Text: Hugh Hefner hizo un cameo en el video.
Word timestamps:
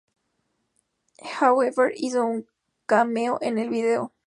Hugh 1.19 1.57
Hefner 1.61 1.91
hizo 1.95 2.25
un 2.25 2.47
cameo 2.87 3.37
en 3.39 3.59
el 3.59 3.69
video. 3.69 4.11